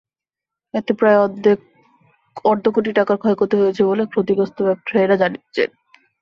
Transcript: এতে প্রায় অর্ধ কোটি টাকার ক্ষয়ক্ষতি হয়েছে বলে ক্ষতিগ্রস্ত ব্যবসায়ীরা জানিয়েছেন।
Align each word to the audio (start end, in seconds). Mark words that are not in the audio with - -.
এতে 0.73 0.91
প্রায় 0.99 1.19
অর্ধ 2.45 2.65
কোটি 2.75 2.91
টাকার 2.97 3.17
ক্ষয়ক্ষতি 3.17 3.55
হয়েছে 3.57 3.81
বলে 3.89 4.03
ক্ষতিগ্রস্ত 4.11 4.57
ব্যবসায়ীরা 4.67 5.15
জানিয়েছেন। 5.21 5.69